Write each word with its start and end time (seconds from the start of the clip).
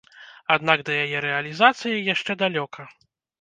Аднак 0.53 0.79
да 0.87 0.95
яе 1.03 1.19
рэалізацыі 1.25 2.01
яшчэ 2.13 2.39
далёка. 2.43 2.89